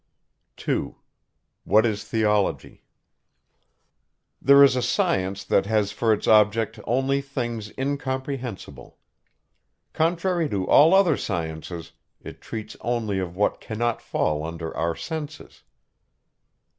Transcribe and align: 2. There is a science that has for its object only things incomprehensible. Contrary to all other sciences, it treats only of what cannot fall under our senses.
2. 0.57 0.95
There 1.63 1.85
is 1.85 2.11
a 4.75 4.81
science 4.81 5.43
that 5.43 5.65
has 5.67 5.91
for 5.91 6.11
its 6.11 6.25
object 6.25 6.79
only 6.85 7.21
things 7.21 7.71
incomprehensible. 7.77 8.97
Contrary 9.93 10.49
to 10.49 10.67
all 10.67 10.95
other 10.95 11.15
sciences, 11.17 11.91
it 12.19 12.41
treats 12.41 12.75
only 12.81 13.19
of 13.19 13.35
what 13.35 13.61
cannot 13.61 14.01
fall 14.01 14.43
under 14.43 14.75
our 14.75 14.95
senses. 14.95 15.61